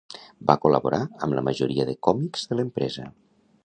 [0.51, 3.11] Va col·laborar amb la majoria de còmics de l'empresa.